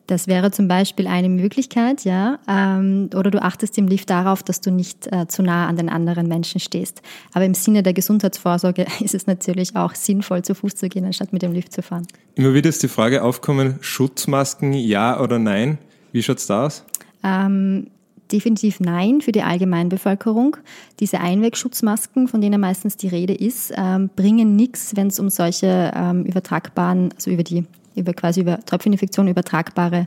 Das 0.07 0.27
wäre 0.27 0.51
zum 0.51 0.69
Beispiel 0.69 1.07
eine 1.07 1.29
Möglichkeit, 1.29 2.05
ja. 2.05 2.39
Ähm, 2.49 3.11
oder 3.15 3.31
du 3.31 3.41
achtest 3.41 3.79
im 3.79 3.87
Lift 3.87 4.11
darauf, 4.11 4.43
dass 4.43 4.61
du 4.61 4.71
nicht 4.71 5.11
äh, 5.13 5.27
zu 5.29 5.43
nah 5.43 5.69
an 5.69 5.77
den 5.77 5.89
anderen 5.89 6.27
Menschen 6.27 6.61
stehst. 6.61 7.03
Aber 7.33 7.45
im 7.45 7.55
Sinne 7.55 7.83
der 7.83 7.93
Gesundheitsvorsorge 7.93 8.87
ist 9.01 9.15
es 9.15 9.27
natürlich 9.27 9.77
auch 9.77 9.95
sinnvoll, 9.95 10.43
zu 10.43 10.55
Fuß 10.55 10.75
zu 10.75 10.89
gehen, 10.89 11.05
anstatt 11.05 11.33
mit 11.33 11.43
dem 11.43 11.53
Lift 11.53 11.73
zu 11.73 11.83
fahren. 11.83 12.07
Immer 12.35 12.55
wieder 12.55 12.69
ist 12.69 12.83
die 12.83 12.89
Frage 12.89 13.23
aufkommen, 13.23 13.79
Schutzmasken 13.81 14.73
ja 14.73 15.21
oder 15.21 15.39
nein? 15.39 15.79
Wie 16.11 16.23
schaut 16.23 16.39
es 16.39 16.47
da 16.47 16.67
aus? 16.67 16.85
Ähm, 17.23 17.87
definitiv 18.33 18.81
nein 18.81 19.21
für 19.21 19.33
die 19.33 19.43
Allgemeinbevölkerung. 19.43 20.57
Diese 21.01 21.21
Einwegschutzmasken, 21.21 22.29
von 22.29 22.41
denen 22.41 22.61
meistens 22.61 22.97
die 22.97 23.09
Rede 23.09 23.35
ist, 23.35 23.73
ähm, 23.77 24.11
bringen 24.17 24.57
nichts, 24.57 24.97
wenn 24.97 25.09
es 25.09 25.21
um 25.21 25.29
solche 25.29 25.93
ähm, 25.95 26.25
übertragbaren, 26.25 27.11
also 27.15 27.31
über 27.31 27.45
die 27.45 27.65
über 27.95 28.13
quasi 28.13 28.41
über 28.41 28.65
Tröpfcheninfektion 28.65 29.29
übertragbare 29.29 30.07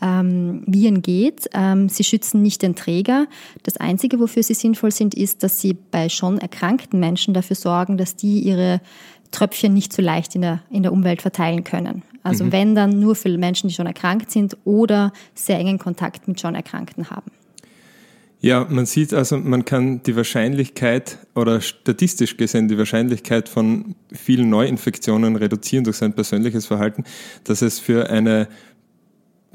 ähm, 0.00 0.62
Viren 0.66 1.02
geht. 1.02 1.48
Ähm, 1.52 1.88
sie 1.88 2.04
schützen 2.04 2.42
nicht 2.42 2.62
den 2.62 2.74
Träger. 2.74 3.26
Das 3.62 3.76
Einzige, 3.76 4.20
wofür 4.20 4.42
sie 4.42 4.54
sinnvoll 4.54 4.92
sind, 4.92 5.14
ist, 5.14 5.42
dass 5.42 5.60
sie 5.60 5.74
bei 5.74 6.08
schon 6.08 6.38
erkrankten 6.38 7.00
Menschen 7.00 7.34
dafür 7.34 7.56
sorgen, 7.56 7.96
dass 7.96 8.16
die 8.16 8.40
ihre 8.40 8.80
Tröpfchen 9.30 9.74
nicht 9.74 9.92
so 9.92 10.00
leicht 10.02 10.34
in 10.34 10.42
der, 10.42 10.62
in 10.70 10.82
der 10.82 10.92
Umwelt 10.92 11.22
verteilen 11.22 11.64
können. 11.64 12.02
Also 12.22 12.44
mhm. 12.44 12.52
wenn 12.52 12.74
dann 12.74 13.00
nur 13.00 13.14
für 13.14 13.36
Menschen, 13.36 13.68
die 13.68 13.74
schon 13.74 13.86
erkrankt 13.86 14.30
sind 14.30 14.56
oder 14.64 15.12
sehr 15.34 15.58
engen 15.58 15.78
Kontakt 15.78 16.28
mit 16.28 16.40
schon 16.40 16.54
Erkrankten 16.54 17.10
haben. 17.10 17.30
Ja, 18.40 18.66
man 18.70 18.86
sieht 18.86 19.12
also, 19.14 19.36
man 19.36 19.64
kann 19.64 20.02
die 20.04 20.14
Wahrscheinlichkeit 20.14 21.18
oder 21.34 21.60
statistisch 21.60 22.36
gesehen 22.36 22.68
die 22.68 22.78
Wahrscheinlichkeit 22.78 23.48
von 23.48 23.96
vielen 24.12 24.48
Neuinfektionen 24.48 25.34
reduzieren 25.34 25.82
durch 25.82 25.96
sein 25.96 26.12
persönliches 26.12 26.66
Verhalten, 26.66 27.02
dass 27.42 27.62
es 27.62 27.80
für 27.80 28.10
eine, 28.10 28.46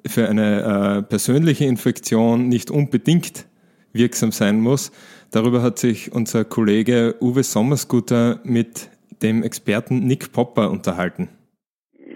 für 0.05 0.27
eine 0.27 0.97
äh, 0.97 1.01
persönliche 1.03 1.63
Infektion 1.63 2.49
nicht 2.49 2.71
unbedingt 2.71 3.45
wirksam 3.93 4.33
sein 4.33 4.59
muss. 4.59 4.91
Darüber 5.31 5.61
hat 5.61 5.79
sich 5.79 6.11
unser 6.11 6.43
Kollege 6.43 7.15
Uwe 7.21 7.43
Sommersguter 7.43 8.41
mit 8.43 8.89
dem 9.21 9.43
Experten 9.43 9.99
Nick 9.99 10.33
Popper 10.33 10.69
unterhalten. 10.69 11.29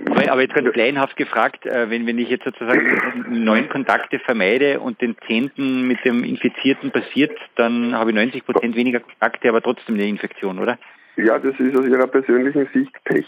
Aber 0.10 0.42
jetzt 0.42 0.54
ganz 0.54 0.72
kleinhaft 0.72 1.16
gefragt, 1.16 1.66
äh, 1.66 1.90
wenn, 1.90 2.06
wenn 2.08 2.18
ich 2.18 2.30
jetzt 2.30 2.46
sozusagen 2.46 3.26
neun 3.30 3.70
Kontakte 3.70 4.20
vermeide 4.20 4.80
und 4.80 5.02
den 5.02 5.16
zehnten 5.28 5.88
mit 5.88 6.04
dem 6.06 6.24
Infizierten 6.24 6.92
passiert, 6.92 7.38
dann 7.56 7.96
habe 7.96 8.12
ich 8.12 8.16
90 8.16 8.46
Prozent 8.46 8.76
weniger 8.76 9.00
Kontakte, 9.00 9.50
aber 9.50 9.62
trotzdem 9.62 9.96
eine 9.96 10.08
Infektion, 10.08 10.60
oder? 10.60 10.78
Ja, 11.16 11.40
das 11.40 11.60
ist 11.60 11.76
aus 11.76 11.88
Ihrer 11.88 12.08
persönlichen 12.08 12.68
Sicht 12.74 12.94
Pech. 13.04 13.28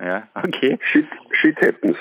Ja, 0.00 0.28
okay. 0.34 0.78
Shit, 0.82 1.06
shit 1.32 1.56
happens. 1.60 1.96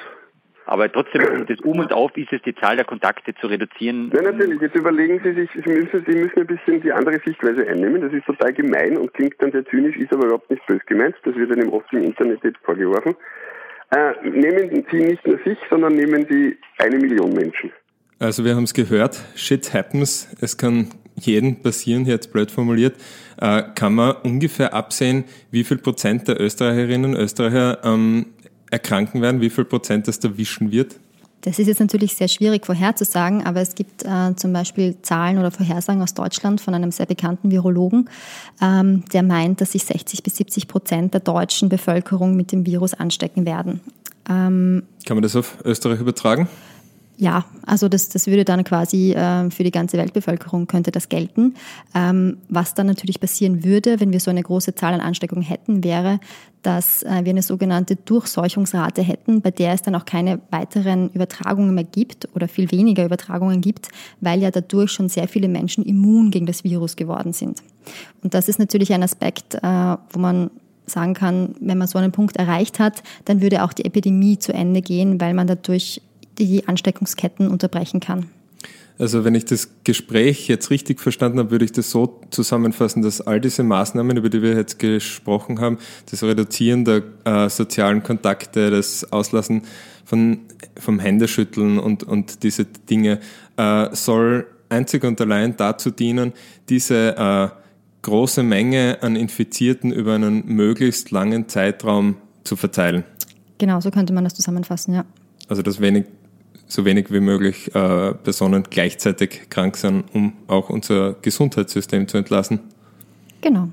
Aber 0.65 0.91
trotzdem, 0.91 1.21
das 1.47 1.59
Um 1.61 1.79
und 1.79 1.93
Auf 1.93 2.15
ist 2.17 2.33
es, 2.33 2.41
die 2.41 2.55
Zahl 2.55 2.75
der 2.75 2.85
Kontakte 2.85 3.33
zu 3.35 3.47
reduzieren. 3.47 4.09
Nein, 4.13 4.23
natürlich. 4.23 4.61
Jetzt 4.61 4.75
überlegen 4.75 5.19
Sie 5.23 5.33
sich, 5.33 5.49
Sie 5.51 5.71
müssen, 5.71 6.03
Sie 6.07 6.17
müssen 6.17 6.39
ein 6.39 6.47
bisschen 6.47 6.81
die 6.81 6.91
andere 6.91 7.19
Sichtweise 7.25 7.67
einnehmen. 7.67 8.01
Das 8.01 8.13
ist 8.13 8.25
total 8.25 8.53
gemein 8.53 8.97
und 8.97 9.13
klingt 9.13 9.35
dann 9.39 9.51
sehr 9.51 9.65
zynisch, 9.65 9.95
ist 9.97 10.13
aber 10.13 10.25
überhaupt 10.25 10.49
nicht 10.49 10.65
böse 10.65 10.83
gemeint. 10.85 11.15
Das 11.23 11.35
wird 11.35 11.51
einem 11.51 11.71
oft 11.71 11.91
im 11.93 12.03
Internet 12.03 12.43
jetzt 12.43 12.59
vorgeworfen. 12.63 13.15
Äh, 13.91 14.29
nehmen 14.29 14.85
Sie 14.91 14.97
nicht 14.97 15.25
nur 15.25 15.39
sich, 15.45 15.57
sondern 15.69 15.95
nehmen 15.95 16.25
Sie 16.29 16.57
eine 16.77 16.97
Million 16.97 17.33
Menschen. 17.33 17.71
Also 18.19 18.45
wir 18.45 18.55
haben 18.55 18.63
es 18.63 18.73
gehört, 18.73 19.21
shit 19.35 19.73
happens, 19.73 20.29
es 20.39 20.57
kann 20.57 20.89
jeden 21.15 21.61
passieren, 21.61 22.05
jetzt 22.05 22.31
blöd 22.31 22.49
formuliert. 22.51 22.95
Äh, 23.39 23.63
kann 23.75 23.95
man 23.95 24.15
ungefähr 24.23 24.73
absehen, 24.73 25.25
wie 25.51 25.63
viel 25.63 25.77
Prozent 25.77 26.27
der 26.27 26.39
Österreicherinnen 26.39 27.15
und 27.15 27.21
Österreicher 27.21 27.79
ähm, 27.83 28.27
erkranken 28.71 29.21
werden, 29.21 29.41
wie 29.41 29.49
viel 29.49 29.65
Prozent 29.65 30.07
das 30.07 30.23
erwischen 30.23 30.71
wird? 30.71 30.97
Das 31.41 31.59
ist 31.59 31.67
jetzt 31.67 31.79
natürlich 31.79 32.15
sehr 32.15 32.27
schwierig 32.27 32.65
vorherzusagen, 32.65 33.45
aber 33.45 33.61
es 33.61 33.75
gibt 33.75 34.03
äh, 34.03 34.35
zum 34.35 34.51
Beispiel 34.51 34.95
Zahlen 35.03 35.37
oder 35.37 35.51
Vorhersagen 35.51 36.01
aus 36.01 36.15
Deutschland 36.15 36.59
von 36.59 36.73
einem 36.73 36.91
sehr 36.91 37.05
bekannten 37.05 37.51
Virologen, 37.51 38.09
ähm, 38.61 39.03
der 39.13 39.21
meint, 39.21 39.61
dass 39.61 39.73
sich 39.73 39.83
60 39.83 40.23
bis 40.23 40.37
70 40.37 40.67
Prozent 40.67 41.13
der 41.13 41.21
deutschen 41.21 41.69
Bevölkerung 41.69 42.35
mit 42.35 42.51
dem 42.51 42.65
Virus 42.65 42.95
anstecken 42.95 43.45
werden. 43.45 43.81
Ähm, 44.27 44.83
Kann 45.05 45.17
man 45.17 45.21
das 45.21 45.35
auf 45.35 45.57
Österreich 45.63 45.99
übertragen? 45.99 46.47
Ja, 47.17 47.45
also 47.65 47.87
das, 47.87 48.09
das 48.09 48.27
würde 48.27 48.43
dann 48.43 48.65
quasi 48.65 49.13
äh, 49.13 49.49
für 49.49 49.63
die 49.63 49.71
ganze 49.71 49.97
Weltbevölkerung 49.97 50.67
könnte 50.67 50.91
das 50.91 51.07
gelten. 51.07 51.55
Ähm, 51.93 52.37
was 52.49 52.73
dann 52.73 52.87
natürlich 52.87 53.21
passieren 53.21 53.63
würde, 53.63 54.01
wenn 54.01 54.11
wir 54.11 54.19
so 54.19 54.29
eine 54.29 54.43
große 54.43 54.75
Zahl 54.75 54.93
an 54.93 54.99
Ansteckungen 54.99 55.43
hätten, 55.43 55.83
wäre, 55.83 56.19
dass 56.61 57.03
äh, 57.03 57.21
wir 57.23 57.29
eine 57.29 57.41
sogenannte 57.41 57.95
Durchseuchungsrate 57.95 59.01
hätten, 59.01 59.39
bei 59.39 59.51
der 59.51 59.73
es 59.73 59.81
dann 59.81 59.95
auch 59.95 60.03
keine 60.03 60.41
weiteren 60.51 61.09
Übertragungen 61.11 61.73
mehr 61.73 61.85
gibt 61.85 62.27
oder 62.35 62.49
viel 62.49 62.69
weniger 62.71 63.05
Übertragungen 63.05 63.61
gibt, 63.61 63.87
weil 64.19 64.41
ja 64.41 64.51
dadurch 64.51 64.91
schon 64.91 65.07
sehr 65.07 65.29
viele 65.29 65.47
Menschen 65.47 65.85
immun 65.85 66.31
gegen 66.31 66.45
das 66.45 66.65
Virus 66.65 66.97
geworden 66.97 67.31
sind. 67.31 67.63
Und 68.23 68.33
das 68.33 68.49
ist 68.49 68.59
natürlich 68.59 68.93
ein 68.93 69.03
Aspekt, 69.03 69.55
äh, 69.55 69.61
wo 69.61 70.19
man 70.19 70.49
sagen 70.87 71.13
kann, 71.13 71.55
wenn 71.59 71.77
man 71.77 71.87
so 71.87 71.97
einen 71.97 72.11
Punkt 72.11 72.37
erreicht 72.37 72.79
hat, 72.79 73.03
dann 73.25 73.41
würde 73.41 73.63
auch 73.63 73.73
die 73.73 73.85
Epidemie 73.85 74.37
zu 74.37 74.53
Ende 74.53 74.81
gehen, 74.81 75.19
weil 75.19 75.33
man 75.33 75.47
dadurch 75.47 76.01
die 76.37 76.67
Ansteckungsketten 76.67 77.47
unterbrechen 77.49 77.99
kann. 77.99 78.27
Also 78.97 79.25
wenn 79.25 79.35
ich 79.35 79.43
das 79.43 79.69
Gespräch 79.83 80.47
jetzt 80.47 80.69
richtig 80.69 81.01
verstanden 81.01 81.39
habe, 81.39 81.51
würde 81.51 81.65
ich 81.65 81.73
das 81.73 81.91
so 81.91 82.21
zusammenfassen, 82.29 83.01
dass 83.01 83.19
all 83.19 83.41
diese 83.41 83.63
Maßnahmen, 83.63 84.15
über 84.15 84.29
die 84.29 84.41
wir 84.41 84.55
jetzt 84.55 84.79
gesprochen 84.79 85.59
haben, 85.59 85.79
das 86.09 86.23
Reduzieren 86.23 86.85
der 86.85 87.03
äh, 87.25 87.49
sozialen 87.49 88.03
Kontakte, 88.03 88.69
das 88.69 89.11
Auslassen 89.11 89.63
von, 90.05 90.39
vom 90.79 90.99
Händeschütteln 90.99 91.77
und, 91.77 92.03
und 92.03 92.43
diese 92.43 92.63
Dinge, 92.63 93.19
äh, 93.57 93.93
soll 93.93 94.47
einzig 94.69 95.03
und 95.03 95.19
allein 95.19 95.57
dazu 95.57 95.91
dienen, 95.91 96.31
diese 96.69 97.17
äh, 97.17 97.49
große 98.01 98.43
Menge 98.43 98.99
an 99.01 99.17
Infizierten 99.17 99.91
über 99.91 100.13
einen 100.13 100.45
möglichst 100.45 101.11
langen 101.11 101.49
Zeitraum 101.49 102.15
zu 102.45 102.55
verteilen. 102.55 103.03
Genau, 103.57 103.81
so 103.81 103.91
könnte 103.91 104.13
man 104.13 104.23
das 104.23 104.35
zusammenfassen, 104.35 104.93
ja. 104.93 105.05
Also 105.49 105.61
dass 105.61 105.81
wenig 105.81 106.05
so 106.67 106.85
wenig 106.85 107.11
wie 107.11 107.19
möglich 107.19 107.73
äh, 107.75 108.13
Personen 108.13 108.63
gleichzeitig 108.69 109.49
krank 109.49 109.77
sind, 109.77 110.05
um 110.13 110.33
auch 110.47 110.69
unser 110.69 111.13
Gesundheitssystem 111.21 112.07
zu 112.07 112.17
entlassen. 112.17 112.59
Genau. 113.41 113.69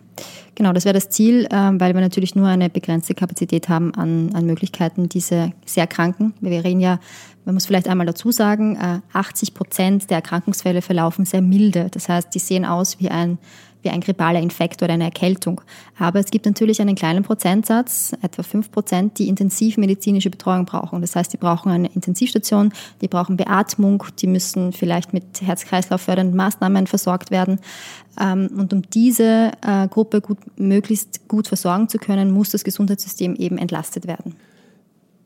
Genau, 0.55 0.75
das 0.75 0.85
wäre 0.85 0.93
das 0.93 1.09
Ziel, 1.09 1.49
ähm, 1.51 1.81
weil 1.81 1.95
wir 1.95 2.03
natürlich 2.03 2.35
nur 2.35 2.47
eine 2.47 2.69
begrenzte 2.69 3.15
Kapazität 3.15 3.71
haben 3.71 3.95
an, 3.95 4.35
an 4.35 4.45
Möglichkeiten, 4.45 5.09
diese 5.09 5.53
sehr 5.65 5.87
Kranken. 5.87 6.35
Wir 6.41 6.63
reden 6.63 6.81
ja, 6.81 7.01
man 7.47 7.55
muss 7.55 7.65
vielleicht 7.65 7.89
einmal 7.89 8.07
dazu 8.07 8.31
sagen, 8.31 8.79
80 9.13 9.49
äh, 9.49 9.53
Prozent 9.53 10.11
der 10.11 10.19
Erkrankungsfälle 10.19 10.83
verlaufen 10.83 11.25
sehr 11.25 11.41
milde. 11.41 11.89
Das 11.91 12.09
heißt, 12.09 12.35
die 12.35 12.39
sehen 12.39 12.67
aus 12.67 13.01
wie 13.01 13.09
ein 13.09 13.39
wie 13.83 13.91
ein 13.91 14.01
grippaler 14.01 14.41
Infekt 14.41 14.83
oder 14.83 14.95
eine 14.95 15.05
Erkältung. 15.05 15.61
Aber 15.99 16.21
es 16.21 16.31
gibt 16.31 16.47
natürlich 16.47 16.81
einen 16.81 16.95
kleinen 16.95 17.23
Prozentsatz, 17.23 18.13
etwa 18.23 18.43
fünf 18.43 18.71
Prozent, 18.71 19.19
die 19.19 19.29
intensivmedizinische 19.29 20.31
Betreuung 20.31 20.65
brauchen. 20.65 21.01
Das 21.01 21.17
heißt, 21.17 21.33
die 21.33 21.37
brauchen 21.37 21.71
eine 21.71 21.89
Intensivstation, 21.89 22.73
die 23.01 23.09
brauchen 23.09 23.37
Beatmung, 23.37 24.05
die 24.21 24.27
müssen 24.27 24.73
vielleicht 24.73 25.13
mit 25.13 25.43
Herz-Kreislauf-fördernden 25.43 26.37
Maßnahmen 26.37 26.87
versorgt 26.87 27.31
werden. 27.31 27.59
Ähm, 28.21 28.49
und 28.57 28.73
um 28.73 28.83
diese 28.83 29.53
äh, 29.63 29.89
Gruppe 29.89 30.21
gut, 30.21 30.39
möglichst 30.57 31.29
gut 31.29 31.49
versorgen 31.49 31.89
zu 31.89 31.99
können, 31.99 32.31
muss 32.31 32.51
das 32.51 32.65
Gesundheitssystem 32.65 33.35
eben 33.37 33.59
entlastet 33.59 34.07
werden. 34.07 34.35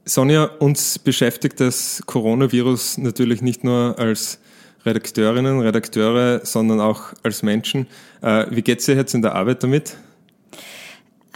Sonja, 0.04 0.44
uns 0.44 1.00
beschäftigt 1.00 1.58
das 1.58 2.00
Coronavirus 2.06 2.98
natürlich 2.98 3.42
nicht 3.42 3.64
nur 3.64 3.98
als 3.98 4.38
Redakteurinnen, 4.87 5.61
Redakteure, 5.61 6.40
sondern 6.45 6.81
auch 6.81 7.12
als 7.23 7.43
Menschen. 7.43 7.87
Äh, 8.23 8.47
wie 8.50 8.62
geht 8.62 8.81
es 8.81 8.87
dir 8.87 8.95
jetzt 8.95 9.14
in 9.14 9.23
der 9.23 9.35
Arbeit 9.35 9.62
damit? 9.62 9.97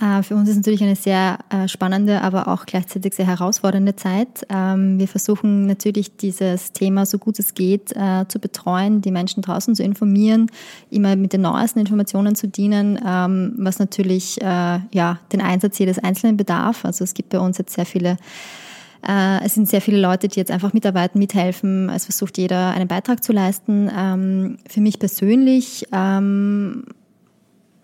Äh, 0.00 0.22
für 0.22 0.34
uns 0.34 0.48
ist 0.48 0.52
es 0.52 0.56
natürlich 0.56 0.82
eine 0.82 0.96
sehr 0.96 1.38
äh, 1.50 1.68
spannende, 1.68 2.22
aber 2.22 2.48
auch 2.48 2.64
gleichzeitig 2.64 3.14
sehr 3.14 3.26
herausfordernde 3.26 3.96
Zeit. 3.96 4.46
Ähm, 4.48 4.98
wir 4.98 5.08
versuchen 5.08 5.66
natürlich 5.66 6.16
dieses 6.16 6.72
Thema 6.72 7.04
so 7.04 7.18
gut 7.18 7.38
es 7.38 7.54
geht 7.54 7.90
zu 7.90 8.38
betreuen, 8.38 9.02
die 9.02 9.10
Menschen 9.10 9.42
draußen 9.42 9.74
zu 9.74 9.82
informieren, 9.82 10.50
immer 10.90 11.16
mit 11.16 11.32
den 11.32 11.42
neuesten 11.42 11.80
Informationen 11.80 12.34
zu 12.34 12.46
dienen, 12.48 12.98
ähm, 13.04 13.54
was 13.58 13.78
natürlich 13.78 14.38
ja, 14.40 15.18
den 15.32 15.40
Einsatz 15.40 15.78
jedes 15.78 15.98
Einzelnen 15.98 16.36
bedarf. 16.36 16.84
Also 16.84 17.04
es 17.04 17.14
gibt 17.14 17.30
bei 17.30 17.38
uns 17.38 17.58
jetzt 17.58 17.74
sehr 17.74 17.86
viele 17.86 18.16
äh, 19.06 19.44
es 19.44 19.54
sind 19.54 19.68
sehr 19.68 19.80
viele 19.80 20.00
Leute, 20.00 20.28
die 20.28 20.38
jetzt 20.38 20.50
einfach 20.50 20.72
mitarbeiten, 20.72 21.18
mithelfen. 21.18 21.88
Es 21.88 22.04
versucht 22.04 22.38
jeder 22.38 22.70
einen 22.70 22.88
Beitrag 22.88 23.22
zu 23.22 23.32
leisten. 23.32 23.90
Ähm, 23.96 24.58
für 24.68 24.80
mich 24.80 24.98
persönlich 24.98 25.86
ähm, 25.92 26.84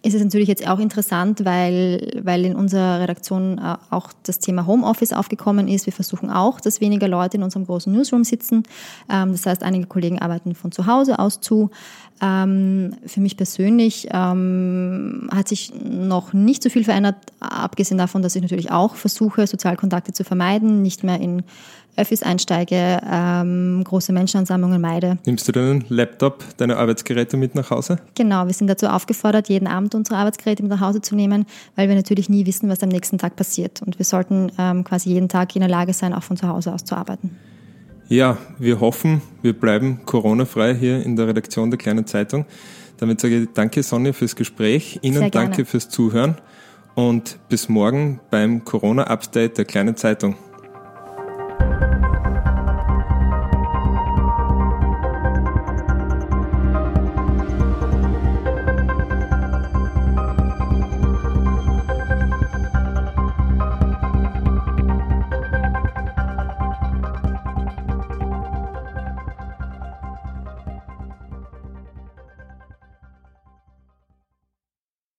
ist 0.07 0.15
es 0.15 0.23
natürlich 0.23 0.49
jetzt 0.49 0.69
auch 0.69 0.79
interessant, 0.79 1.45
weil, 1.45 2.21
weil 2.23 2.45
in 2.45 2.55
unserer 2.55 3.01
Redaktion 3.01 3.59
äh, 3.59 3.77
auch 3.91 4.13
das 4.23 4.39
Thema 4.39 4.67
Homeoffice 4.67 5.13
aufgekommen 5.13 5.67
ist. 5.67 5.87
Wir 5.87 5.93
versuchen 5.93 6.31
auch, 6.31 6.61
dass 6.61 6.81
weniger 6.81 7.09
Leute 7.09 7.39
in 7.39 7.43
unserem 7.43 7.67
großen 7.67 7.93
Newsroom 7.93 8.23
sitzen. 8.23 8.63
Ähm, 9.11 9.33
das 9.33 9.47
heißt, 9.47 9.65
einige 9.65 9.87
Kollegen 9.87 10.21
arbeiten 10.21 10.55
von 10.55 10.71
zu 10.71 10.87
Hause 10.87 11.19
aus 11.19 11.41
zu. 11.41 11.71
Ähm, 12.23 12.97
für 13.05 13.21
mich 13.21 13.37
persönlich 13.37 14.09
ähm, 14.11 15.29
hat 15.33 15.49
sich 15.49 15.73
noch 15.85 16.33
nicht 16.33 16.63
so 16.63 16.71
viel 16.71 16.85
verändert, 16.85 17.17
abgesehen 17.41 17.99
davon, 17.99 18.23
dass 18.23 18.35
ich 18.37 18.43
natürlich 18.43 18.71
auch 18.71 18.95
versuche, 18.95 19.47
Sozialkontakte 19.47 20.13
zu 20.13 20.25
vermeiden, 20.25 20.83
nicht 20.83 21.05
mehr 21.05 21.21
in 21.21 21.43
Öffis 21.97 22.23
einsteige, 22.23 23.01
ähm, 23.11 23.83
große 23.85 24.13
Menschenansammlungen 24.13 24.81
meide. 24.81 25.19
Nimmst 25.25 25.49
du 25.49 25.53
deinen 25.53 25.85
Laptop, 25.89 26.45
deine 26.59 26.77
Arbeitsgeräte 26.77 27.37
mit 27.37 27.55
nach 27.55 27.71
Hause? 27.71 27.99
Genau, 28.15 28.47
wir 28.47 28.53
sind 28.53 28.69
dazu 28.69 28.87
aufgefordert, 28.87 29.49
jeden 29.49 29.67
Abend 29.67 29.95
unsere 29.95 30.19
Arbeitsgeräte 30.19 30.63
mit 30.63 30.71
nach 30.71 30.81
Hause 30.81 31.01
zu 31.01 31.15
nehmen, 31.15 31.47
weil 31.75 31.89
wir 31.89 31.97
natürlich 31.97 32.29
nie 32.29 32.47
wissen, 32.47 32.69
was 32.69 32.83
am 32.83 32.91
nächsten 32.91 33.19
Tag 33.19 33.37
passiert. 33.37 33.83
Und 33.83 33.99
wir 33.99 34.05
sollten 34.05 34.53
ähm, 34.59 34.85
quasi 34.85 35.11
jeden 35.11 35.29
Tag 35.29 35.57
in 35.57 35.61
der 35.61 35.71
Lage 35.71 35.95
sein, 35.95 36.13
auch 36.13 36.23
von 36.23 36.37
zu 36.37 36.49
Hause 36.49 36.73
aus 36.73 36.85
zu 36.85 36.97
arbeiten. 36.97 37.37
Ja, 38.09 38.39
wir 38.59 38.79
hoffen, 38.79 39.21
wir 39.43 39.53
bleiben 39.53 40.01
Corona-frei 40.05 40.77
hier 40.77 41.05
in 41.05 41.17
der 41.17 41.27
Redaktion 41.27 41.73
der 41.73 41.79
Kleinen 41.79 42.07
Zeitung. 42.07 42.47
Damit 42.99 43.21
sage 43.21 43.43
ich 43.43 43.49
danke, 43.53 43.83
Sonja, 43.83 44.13
fürs 44.13 44.37
Gespräch. 44.37 45.01
Ihnen 45.03 45.29
danke 45.33 45.65
fürs 45.65 45.89
Zuhören 45.89 46.37
und 46.95 47.39
bis 47.49 47.69
morgen 47.69 48.21
beim 48.31 48.65
Corona-Update 48.65 49.59
der 49.59 49.65
Kleinen 49.65 49.97
Zeitung. 49.97 50.37